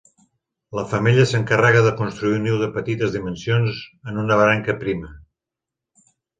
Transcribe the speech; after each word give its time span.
La 0.77 0.85
femella 0.93 1.25
s'encarrega 1.31 1.83
de 1.89 1.91
construir 1.99 2.39
un 2.39 2.45
niu 2.49 2.57
de 2.63 2.71
petites 2.79 3.13
dimensions 3.19 3.85
en 4.13 4.21
una 4.25 4.41
branca 4.43 4.79
prima. 4.83 5.15